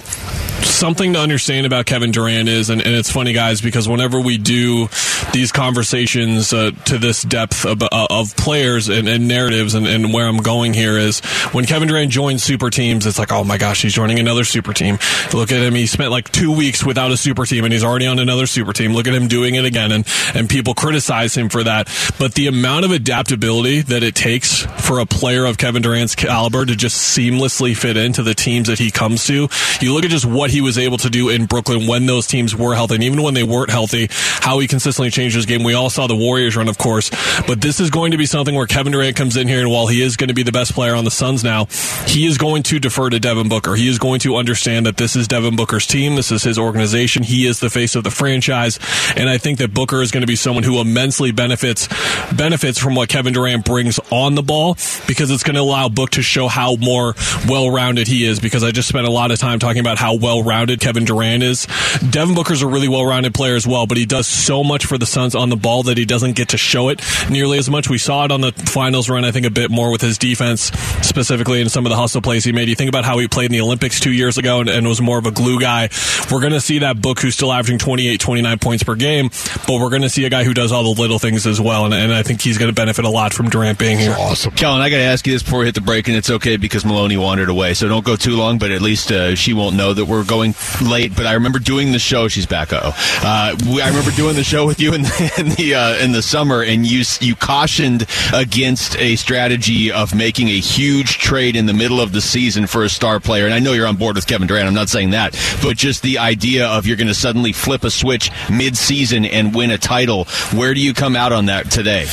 [0.63, 4.37] something to understand about Kevin Durant is, and, and, it's funny, guys, because whenever we
[4.37, 4.87] do
[5.33, 10.13] these conversations uh, to this depth of, uh, of players and, and narratives, and, and,
[10.13, 11.19] where I'm going here is
[11.53, 14.73] when Kevin Durant joins super teams, it's like, oh my gosh, he's joining another super
[14.73, 14.97] team.
[15.33, 18.07] Look at him; he spent like two weeks without a super team, and he's already
[18.07, 18.93] on another super team.
[18.93, 21.87] Look at him doing it again, and and people criticize him for that.
[22.19, 26.65] But the amount of adaptability that it takes for a player of Kevin Durant's caliber
[26.65, 29.47] to just seamlessly fit into the teams that he comes to,
[29.79, 32.55] you look at just what he was able to do in Brooklyn when those teams
[32.55, 35.63] were healthy, and even when they weren't healthy, how he consistently changed his game.
[35.63, 37.09] We all saw the Warriors run, of course,
[37.47, 39.87] but this is going to be something where Kevin Durant comes in here, and while
[39.87, 41.65] he is going to be the best player on the Suns now,
[42.05, 43.75] he is going to defer to Devin Booker.
[43.75, 47.23] He is going to understand that this is Devin Booker's team, this is his organization,
[47.23, 48.79] he is the face of the franchise,
[49.15, 51.87] and I think that Booker is going to be someone who immensely benefits
[52.35, 54.75] benefits from what Kevin Durant brings on the ball
[55.07, 57.15] because it's going to allow Book to show how more
[57.47, 58.39] well-rounded he is.
[58.39, 61.67] Because I just spent a lot of time talking about how well-rounded Kevin Durant is.
[62.09, 65.05] Devin Booker's a really well-rounded player as well, but he does so much for the
[65.05, 67.89] Suns on the ball that he doesn't get to show it nearly as much.
[67.89, 70.63] We saw it on the finals run, I think, a bit more with his defense,
[71.01, 72.69] specifically in some of the hustle plays he made.
[72.69, 75.01] You think about how he played in the Olympics two years ago and, and was
[75.01, 75.89] more of a glue guy.
[76.31, 79.29] We're going to see that Book who's still averaging 28, 29 points per game,
[79.67, 81.85] but we're going to see a guy who does all the little things as well,
[81.85, 84.15] and, and I think he's going to benefit a lot from Durant being here.
[84.17, 84.51] Awesome.
[84.53, 86.57] Kellen, I got to ask you this before we hit the break, and it's okay
[86.57, 89.75] because Maloney wandered away, so don't go too long, but at least uh, she won't
[89.75, 91.13] know that we're going late.
[91.13, 92.29] But I remember doing the show.
[92.29, 92.71] She's back.
[92.71, 93.53] Uh, I
[93.89, 96.85] remember doing the show with you in the in the, uh, in the summer, and
[96.85, 102.13] you you cautioned against a strategy of making a huge trade in the middle of
[102.13, 103.43] the season for a star player.
[103.45, 104.67] And I know you're on board with Kevin Durant.
[104.67, 107.91] I'm not saying that, but just the idea of you're going to suddenly flip a
[107.91, 110.25] switch mid-season and win a title.
[110.53, 112.05] Where do you come out on that today?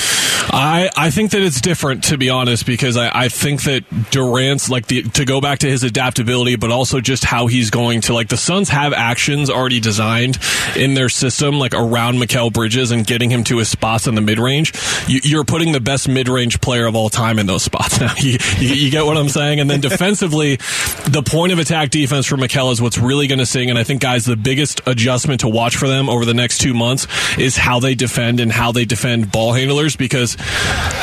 [0.50, 4.70] I, I think that it's different to be honest because I, I think that Durant's
[4.70, 8.07] like the to go back to his adaptability, but also just how he's going to
[8.14, 10.38] like the Suns have actions already designed
[10.76, 14.20] in their system like around Mikal Bridges and getting him to his spots in the
[14.20, 14.72] mid range.
[15.06, 18.14] You, are putting the best mid range player of all time in those spots now.
[18.18, 19.60] You, you, you, get what I'm saying?
[19.60, 20.56] And then defensively,
[21.06, 23.70] the point of attack defense for Mikal is what's really going to sing.
[23.70, 26.74] And I think guys, the biggest adjustment to watch for them over the next two
[26.74, 27.06] months
[27.38, 30.36] is how they defend and how they defend ball handlers because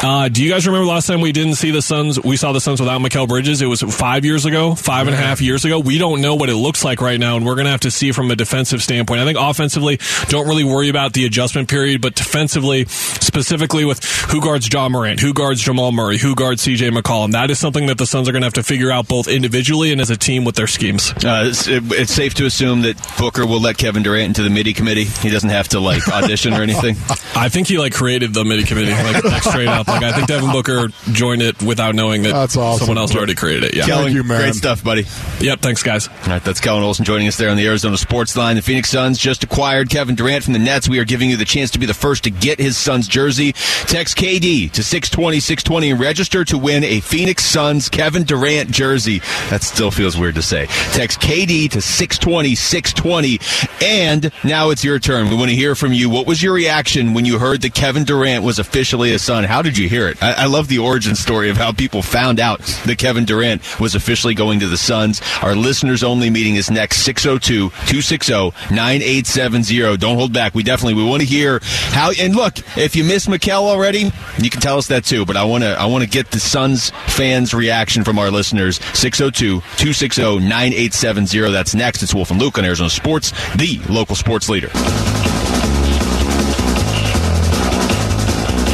[0.04, 2.22] uh, do you guys remember last time we didn't see the Suns?
[2.22, 3.62] We saw the Suns without Mikal Bridges.
[3.62, 5.80] It was five years ago, five and a half years ago.
[5.80, 7.92] We don't know what it looks like right now, and we're going to have to
[7.92, 9.22] see from a defensive standpoint.
[9.22, 14.42] I think offensively, don't really worry about the adjustment period, but defensively, specifically with who
[14.42, 17.98] guards Ja Morant, who guards Jamal Murray, who guards CJ McCollum, that is something that
[17.98, 20.44] the Suns are going to have to figure out both individually and as a team
[20.46, 21.12] with their schemes.
[21.12, 24.72] Uh, it's, it's, safe to assume that Booker will let Kevin Durant into the MIDI
[24.72, 25.04] committee.
[25.04, 26.96] He doesn't have to like audition or anything.
[27.36, 29.88] I think he like created the MIDI committee, like, like straight up.
[29.88, 32.80] Like I think Devin Booker joined it without knowing that that's awesome.
[32.80, 33.76] someone else already created it.
[33.76, 34.40] Yeah, Kellen, you, man.
[34.40, 35.06] great stuff, buddy.
[35.42, 36.08] Yep, thanks, guys.
[36.08, 38.58] All right, that's Kellen Olson joining us there on the Arizona Sports Line.
[38.58, 40.90] The Phoenix Suns just acquired Kevin Durant from the Nets.
[40.90, 43.54] We are giving you the chance to be the first to get his Suns jersey.
[43.88, 49.20] Text KD to 620 620 and register to win a Phoenix Suns Kevin Durant jersey.
[49.50, 50.66] That still feels weird to say.
[50.92, 53.40] Text KD to 620 620.
[53.82, 55.30] And now it's your turn.
[55.30, 56.10] We want to hear from you.
[56.10, 59.46] What was your reaction when you heard that Kevin Durant was officially a Sun?
[59.46, 60.22] How did you hear it?
[60.22, 63.96] I, I love the origin story of how people found out that Kevin Durant was
[63.96, 65.22] officially going to the Suns.
[65.42, 68.34] Our listeners only meeting is is next 602 260
[68.74, 69.98] 9870.
[69.98, 70.56] Don't hold back.
[70.56, 71.60] We definitely we want to hear
[71.92, 75.38] how and look, if you missed Mikal already, you can tell us that too, but
[75.38, 79.62] I want to I want to get the Suns fans reaction from our listeners 602
[79.62, 81.52] 260 9870.
[81.52, 82.04] That's next.
[82.04, 84.70] It's Wolf and Luke on Arizona Sports, the local sports leader.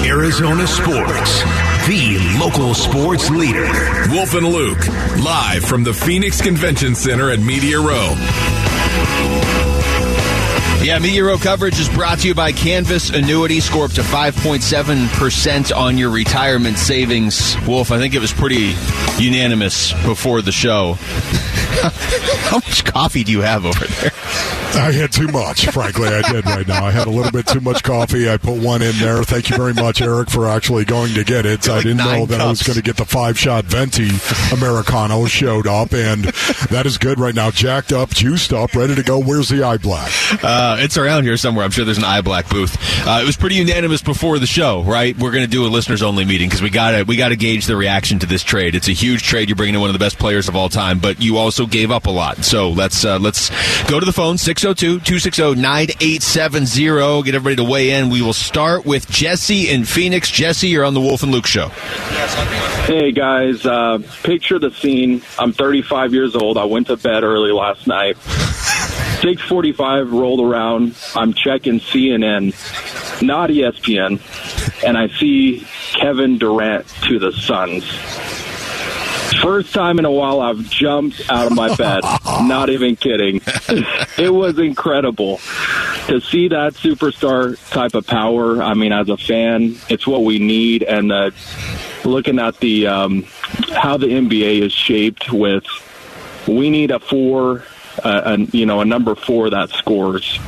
[0.04, 1.41] Arizona Sports,
[1.91, 3.65] the local sports leader.
[4.12, 4.88] Wolf and Luke,
[5.25, 8.15] live from the Phoenix Convention Center at Media Row.
[10.82, 13.60] Yeah, Media Row coverage is brought to you by Canvas Annuity.
[13.60, 17.58] Score up to 5.7% on your retirement savings.
[17.67, 18.73] Wolf, I think it was pretty
[19.19, 20.93] unanimous before the show.
[21.01, 24.12] How much coffee do you have over there?
[24.75, 26.07] I had too much, frankly.
[26.07, 26.86] I did right now.
[26.86, 28.29] I had a little bit too much coffee.
[28.29, 29.23] I put one in there.
[29.23, 31.67] Thank you very much, Eric, for actually going to get it.
[31.69, 34.10] I didn't know that I was going to get the five shot venti
[34.53, 36.23] Americano showed up, and
[36.69, 37.51] that is good right now.
[37.51, 39.19] Jacked up, juiced up, ready to go.
[39.19, 40.12] Where's the eye black?
[40.43, 41.65] Uh, it's around here somewhere.
[41.65, 42.77] I'm sure there's an eye black booth.
[43.07, 45.17] Uh, it was pretty unanimous before the show, right?
[45.17, 47.36] We're going to do a listeners only meeting because we got to we got to
[47.36, 48.75] gauge the reaction to this trade.
[48.75, 49.49] It's a huge trade.
[49.49, 51.91] You're bringing in one of the best players of all time, but you also gave
[51.91, 52.43] up a lot.
[52.43, 53.49] So let's uh, let's
[53.89, 57.26] go to the phone 602-260-9870.
[57.26, 58.12] Get everybody to weigh in.
[58.12, 60.30] We will start with Jesse in Phoenix.
[60.30, 61.69] Jesse, you're on the Wolf and Luke show.
[62.86, 65.24] Hey guys, uh, picture the scene.
[65.39, 66.60] I'm 35 years old.
[66.60, 68.17] I went to bed early last night.
[69.21, 70.95] 6:45 rolled around.
[71.15, 72.54] I'm checking CNN,
[73.24, 74.19] not ESPN,
[74.86, 77.84] and I see Kevin Durant to the Suns.
[79.39, 82.03] First time in a while I've jumped out of my bed.
[82.41, 83.41] Not even kidding.
[84.17, 85.37] it was incredible
[86.07, 88.61] to see that superstar type of power.
[88.61, 90.83] I mean, as a fan, it's what we need.
[90.83, 91.31] And uh,
[92.03, 93.23] looking at the um,
[93.73, 95.65] how the NBA is shaped with,
[96.47, 97.63] we need a four,
[98.03, 100.39] uh, a, you know, a number four that scores.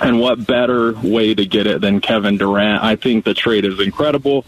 [0.00, 2.82] And what better way to get it than Kevin Durant?
[2.82, 4.44] I think the trade is incredible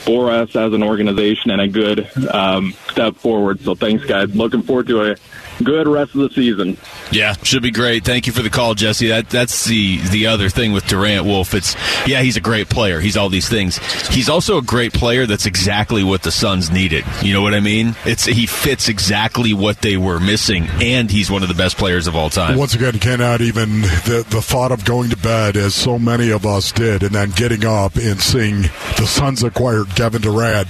[0.00, 3.60] for us as an organization and a good um, step forward.
[3.60, 4.34] So thanks, guys.
[4.34, 5.16] Looking forward to a
[5.62, 6.76] good rest of the season.
[7.10, 8.04] Yeah, should be great.
[8.04, 9.08] Thank you for the call, Jesse.
[9.08, 11.54] That that's the the other thing with Durant Wolf.
[11.54, 11.74] It's
[12.06, 13.00] yeah, he's a great player.
[13.00, 13.78] He's all these things.
[14.08, 15.26] He's also a great player.
[15.26, 17.04] That's exactly what the Suns needed.
[17.22, 17.94] You know what I mean?
[18.04, 22.06] It's he fits exactly what they were missing, and he's one of the best players
[22.06, 22.58] of all time.
[22.58, 26.46] Once again, cannot even the the thought of going to bed, as so many of
[26.46, 28.62] us did, and then getting up and seeing
[28.96, 30.68] the Suns acquired Kevin Durant.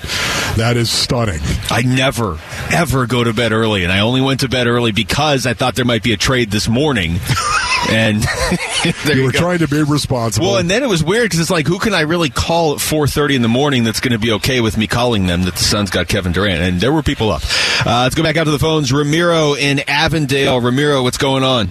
[0.56, 1.40] That is stunning.
[1.70, 2.38] I never
[2.72, 5.74] ever go to bed early, and I only went to bed early because I thought
[5.74, 7.18] there might be a trade this morning.
[7.90, 8.22] and
[9.04, 9.38] there you you were go.
[9.38, 10.48] trying to be responsible.
[10.48, 12.80] Well, and then it was weird because it's like, who can I really call at
[12.80, 15.54] four thirty in the morning that's going to be okay with me calling them that
[15.54, 16.62] the Suns got Kevin Durant?
[16.62, 17.42] And there were people up.
[17.86, 18.92] Uh, let's go back out to the phones.
[18.92, 20.60] Ramiro in Avondale.
[20.60, 21.68] Ramiro, what's going on?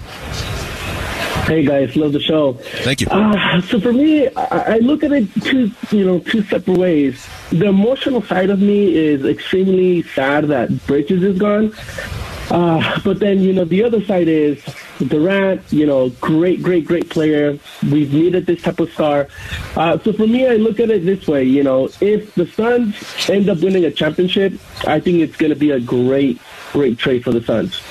[1.45, 2.53] Hey guys, love the show.
[2.53, 3.07] Thank you.
[3.09, 7.27] Uh, so for me, I, I look at it two, you know, two separate ways.
[7.49, 11.73] The emotional side of me is extremely sad that Bridges is gone.
[12.49, 14.63] Uh, but then, you know, the other side is
[14.99, 17.57] Durant, you know, great, great, great player.
[17.83, 19.27] We've needed this type of star.
[19.75, 22.95] Uh, so for me, I look at it this way, you know, if the Suns
[23.29, 24.53] end up winning a championship,
[24.85, 26.39] I think it's going to be a great,
[26.71, 27.81] great trade for the Suns.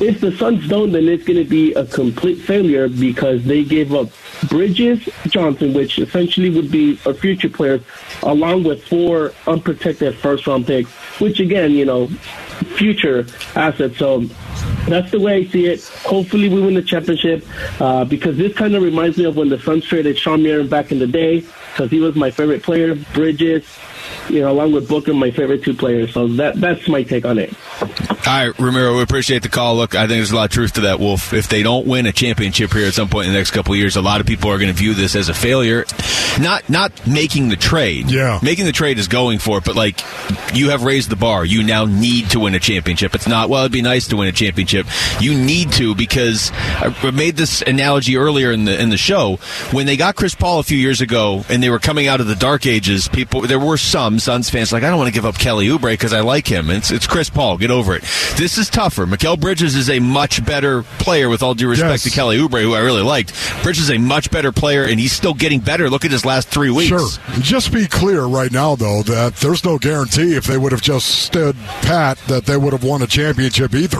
[0.00, 3.92] If the Suns don't, then it's going to be a complete failure because they gave
[3.92, 4.08] up
[4.48, 7.80] Bridges, Johnson, which essentially would be a future player,
[8.22, 12.06] along with four unprotected first round picks, which again, you know,
[12.76, 13.98] future assets.
[13.98, 14.28] So
[14.88, 15.84] that's the way I see it.
[16.04, 17.44] Hopefully, we win the championship
[17.80, 20.92] uh, because this kind of reminds me of when the Suns traded Shawn Marion back
[20.92, 22.94] in the day because he was my favorite player.
[23.14, 23.64] Bridges,
[24.28, 26.12] you know, along with Booker, my favorite two players.
[26.12, 27.54] So that that's my take on it.
[27.80, 27.86] All
[28.26, 29.76] right, Ramiro, we appreciate the call.
[29.76, 31.32] Look, I think there's a lot of truth to that, Wolf.
[31.32, 33.78] If they don't win a championship here at some point in the next couple of
[33.78, 35.84] years, a lot of people are going to view this as a failure.
[36.40, 38.10] Not not making the trade.
[38.10, 38.38] Yeah.
[38.42, 40.00] Making the trade is going for it, but like
[40.54, 41.44] you have raised the bar.
[41.44, 43.14] You now need to win a championship.
[43.14, 44.57] It's not, well, it'd be nice to win a championship.
[45.20, 49.36] You need to because I made this analogy earlier in the in the show.
[49.72, 52.26] When they got Chris Paul a few years ago and they were coming out of
[52.26, 55.26] the dark ages, people there were some Suns fans like, I don't want to give
[55.26, 56.70] up Kelly Oubre because I like him.
[56.70, 57.58] It's it's Chris Paul.
[57.58, 58.02] Get over it.
[58.36, 59.06] This is tougher.
[59.06, 62.02] Mikal Bridges is a much better player with all due respect Yes.
[62.04, 63.32] to Kelly Oubre, who I really liked.
[63.62, 65.88] Bridges is a much better player and he's still getting better.
[65.90, 66.88] Look at his last three weeks.
[66.88, 67.08] Sure.
[67.40, 71.06] Just be clear right now, though, that there's no guarantee if they would have just
[71.06, 73.98] stood pat that they would have won a championship either.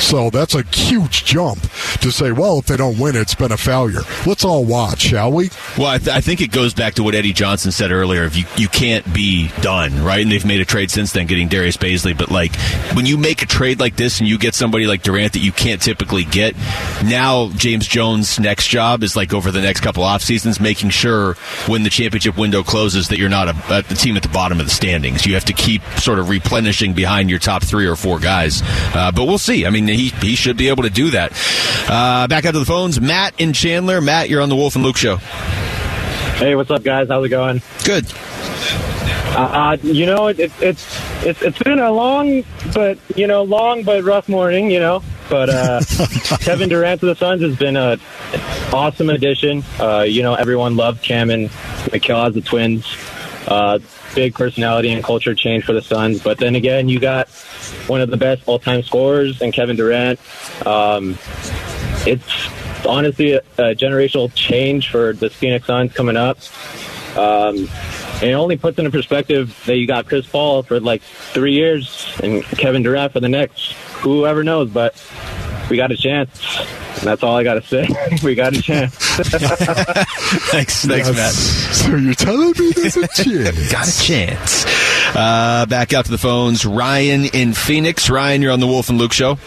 [0.00, 1.60] So that's a huge jump
[2.00, 4.00] to say, well, if they don't win, it's been a failure.
[4.26, 5.50] Let's all watch, shall we?
[5.76, 8.24] Well, I, th- I think it goes back to what Eddie Johnson said earlier.
[8.24, 10.22] If you you can't be done, right?
[10.22, 12.16] And they've made a trade since then, getting Darius Bazley.
[12.16, 12.54] But like
[12.94, 15.52] when you make a trade like this and you get somebody like Durant that you
[15.52, 16.56] can't typically get,
[17.04, 21.34] now James Jones' next job is like over the next couple off seasons, making sure
[21.66, 24.66] when the championship window closes that you're not a, a team at the bottom of
[24.66, 25.26] the standings.
[25.26, 28.62] You have to keep sort of replenishing behind your top three or four guys.
[28.94, 29.64] Uh, but we'll see.
[29.68, 31.32] I mean, he he should be able to do that.
[31.88, 34.00] Uh, back out to the phones, Matt in Chandler.
[34.00, 35.16] Matt, you're on the Wolf and Luke show.
[36.36, 37.08] Hey, what's up, guys?
[37.08, 37.60] How's it going?
[37.84, 38.10] Good.
[39.36, 43.82] Uh, you know, it, it, it's it's it's been a long, but you know, long
[43.82, 44.70] but rough morning.
[44.70, 45.80] You know, but uh,
[46.40, 47.98] Kevin Durant to the Suns has been a
[48.72, 49.62] awesome addition.
[49.78, 51.50] Uh, you know, everyone loved Cam and
[51.90, 52.86] Mikal as the twins.
[53.46, 53.80] Uh,
[54.14, 56.22] big personality and culture change for the Suns.
[56.22, 57.28] But then again, you got
[57.86, 60.18] one of the best all-time scorers and Kevin Durant.
[60.66, 61.18] Um,
[62.06, 66.38] it's honestly a, a generational change for the Phoenix Suns coming up.
[67.16, 67.68] Um,
[68.20, 72.06] and it only puts into perspective that you got Chris Paul for like three years
[72.22, 73.72] and Kevin Durant for the next.
[74.02, 74.94] Whoever knows, but
[75.70, 76.30] we got a chance.
[76.98, 77.88] And that's all I got to say.
[78.24, 78.94] we got a chance.
[78.96, 81.14] thanks, thanks, Yes.
[81.16, 81.32] Matt.
[81.74, 83.72] So you're telling me there's a chance?
[83.72, 84.64] Got a chance.
[85.14, 86.66] Uh, back out to the phones.
[86.66, 88.10] Ryan in Phoenix.
[88.10, 89.38] Ryan, you're on the Wolf and Luke show.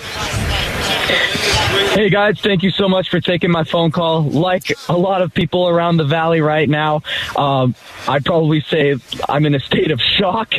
[1.12, 4.24] Hey guys, thank you so much for taking my phone call.
[4.24, 7.03] Like a lot of people around the valley right now,
[7.36, 7.76] um,
[8.07, 8.95] I'd probably say
[9.28, 10.53] I'm in a state of shock.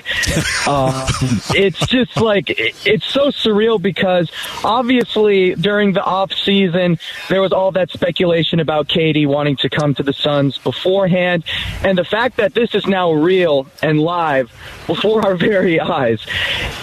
[0.66, 1.08] Uh,
[1.54, 2.54] it's just like
[2.86, 4.30] it's so surreal because
[4.62, 6.98] obviously during the off season
[7.30, 11.44] there was all that speculation about KD wanting to come to the Suns beforehand,
[11.82, 14.52] and the fact that this is now real and live
[14.86, 16.24] before our very eyes,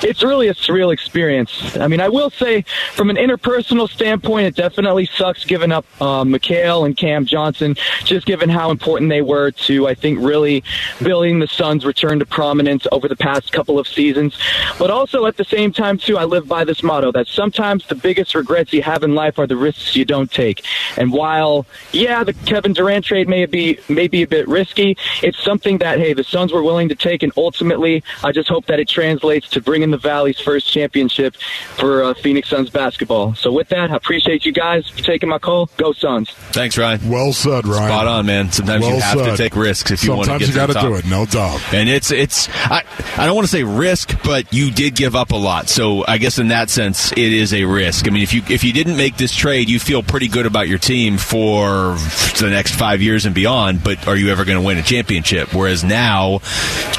[0.01, 1.77] it's really a surreal experience.
[1.77, 2.63] I mean, I will say
[2.93, 8.49] from an interpersonal standpoint, it definitely sucks giving up Mikal and Cam Johnson, just given
[8.49, 10.63] how important they were to, I think, really
[11.01, 14.37] building the Suns' return to prominence over the past couple of seasons.
[14.77, 17.95] But also at the same time, too, I live by this motto that sometimes the
[17.95, 20.63] biggest regrets you have in life are the risks you don't take.
[20.97, 25.41] And while, yeah, the Kevin Durant trade may be may be a bit risky, it's
[25.43, 28.79] something that hey, the Suns were willing to take, and ultimately, I just hope that
[28.79, 31.35] it translates to bringing the Valley's first championship
[31.77, 33.35] for uh, Phoenix Suns basketball.
[33.35, 35.69] So with that, I appreciate you guys for taking my call.
[35.77, 36.29] Go Suns!
[36.51, 37.09] Thanks, Ryan.
[37.09, 37.87] Well said, Ryan.
[37.89, 38.51] Spot on, man.
[38.51, 40.67] Sometimes you Well have to take risks if you want to Sometimes get you to
[40.67, 41.01] the gotta top.
[41.03, 41.73] do it, no doubt.
[41.73, 42.83] And it's it's I,
[43.17, 45.69] I don't want to say risk, but you did give up a lot.
[45.69, 48.07] So I guess in that sense, it is a risk.
[48.07, 50.67] I mean, if you if you didn't make this trade, you feel pretty good about
[50.67, 51.95] your team for
[52.39, 53.83] the next five years and beyond.
[53.83, 55.53] But are you ever going to win a championship?
[55.53, 56.39] Whereas now,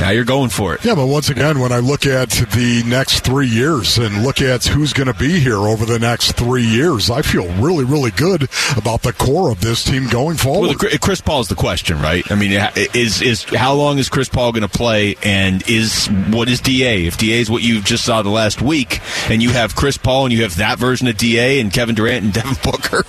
[0.01, 0.85] now you're going for it.
[0.85, 4.65] Yeah, but once again, when I look at the next three years and look at
[4.65, 8.49] who's going to be here over the next three years, I feel really, really good
[8.77, 10.77] about the core of this team going forward.
[10.81, 12.25] Well, Chris Paul is the question, right?
[12.31, 12.53] I mean,
[12.95, 17.07] is is how long is Chris Paul going to play, and is what is Da?
[17.07, 20.27] If Da is what you just saw the last week, and you have Chris Paul
[20.27, 23.05] and you have that version of Da and Kevin Durant and Devin Booker,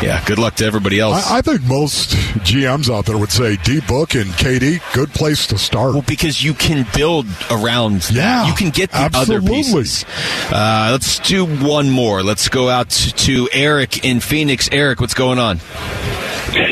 [0.00, 1.30] yeah, good luck to everybody else.
[1.30, 2.10] I, I think most
[2.44, 5.92] GMs out there would say D Book and KD, good place to start.
[5.92, 8.14] Well, because you can build around that.
[8.14, 9.50] Yeah, you can get the other absolutely.
[9.50, 10.04] pieces.
[10.50, 12.22] Uh, let's do one more.
[12.22, 14.68] Let's go out to Eric in Phoenix.
[14.72, 15.60] Eric, what's going on?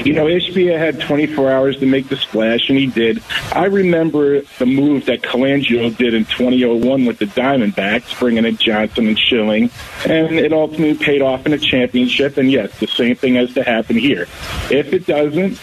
[0.04, 3.22] You know, Ishbia had 24 hours to make the splash, and he did.
[3.52, 9.08] I remember the move that Colangelo did in 2001 with the Diamondbacks, bringing in Johnson
[9.08, 9.70] and Schilling,
[10.06, 12.38] and it ultimately paid off in a championship.
[12.38, 14.22] And yes, the same thing has to happen here.
[14.70, 15.60] If it doesn't,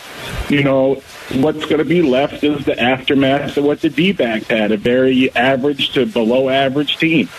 [0.50, 1.02] you know,
[1.36, 5.34] what's going to be left is the aftermath of what the D-backs had, a very
[5.36, 7.30] average to below average team.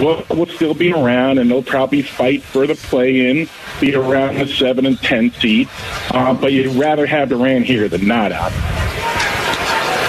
[0.00, 3.48] We'll, we'll still be around, and they'll probably fight for the play-in,
[3.80, 5.68] be around the 7 and 10 seed,
[6.10, 8.52] uh, but you'd rather have Durant here than not out.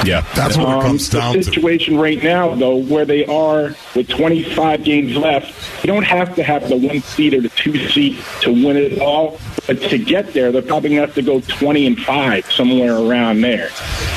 [0.05, 1.43] Yeah, that's what it um, comes the down to.
[1.43, 6.43] situation right now, though, where they are with 25 games left, you don't have to
[6.43, 9.39] have the one seed or the two seed to win it all.
[9.65, 12.97] But to get there, they're probably going to have to go 20 and five somewhere
[12.97, 13.69] around there.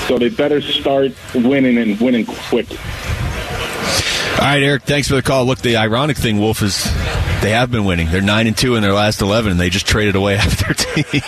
[0.08, 2.78] So they better start winning and winning quickly.
[4.38, 5.46] All right, Eric, thanks for the call.
[5.46, 6.84] Look, the ironic thing, Wolf, is
[7.42, 8.08] they have been winning.
[8.10, 10.74] They're nine and two in their last eleven, and they just traded away half their
[10.74, 11.22] team.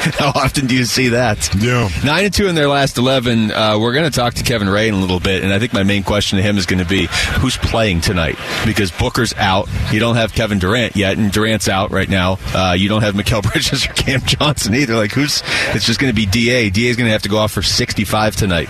[0.18, 1.54] How often do you see that?
[1.56, 1.90] Yeah.
[2.02, 3.50] Nine and two in their last eleven.
[3.50, 5.74] Uh, we're going to talk to Kevin Ray in a little bit, and I think
[5.74, 7.06] my main question to him is going to be
[7.40, 9.68] who's playing tonight because Booker's out.
[9.92, 12.38] You don't have Kevin Durant yet, and Durant's out right now.
[12.54, 14.94] Uh, you don't have Mikal Bridges or Cam Johnson either.
[14.94, 15.42] Like who's?
[15.74, 16.70] It's just going to be Da.
[16.70, 18.68] Da is going to have to go off for sixty-five tonight.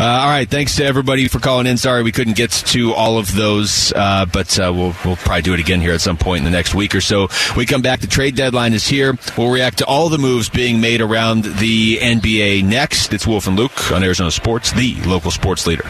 [0.00, 0.50] Uh, all right.
[0.50, 1.76] Thanks to everybody for calling in.
[1.76, 5.54] Sorry we couldn't get to all of those, uh, but uh, we'll we'll probably do
[5.54, 7.28] it again here at some point in the next week or so.
[7.56, 8.00] We come back.
[8.00, 9.16] The trade deadline is here.
[9.38, 13.12] We'll react to all the moves being made around the NBA next.
[13.12, 15.84] It's Wolf and Luke on Arizona Sports, the local sports leader.